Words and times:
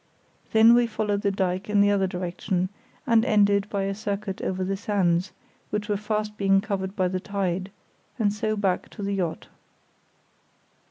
Then 0.51 0.73
we 0.73 0.87
followed 0.87 1.21
the 1.21 1.29
dyke 1.29 1.69
in 1.69 1.79
the 1.79 1.91
other 1.91 2.07
direction, 2.07 2.69
and 3.05 3.23
ended 3.23 3.69
by 3.69 3.83
a 3.83 3.93
circuit 3.93 4.41
over 4.41 4.63
the 4.63 4.75
sands, 4.75 5.31
which 5.69 5.87
were 5.89 5.95
fast 5.95 6.35
being 6.37 6.59
covered 6.59 6.95
by 6.95 7.07
the 7.07 7.19
tide, 7.19 7.69
and 8.17 8.33
so 8.33 8.55
back 8.55 8.89
to 8.97 9.03
the 9.03 9.13
yacht. 9.13 9.45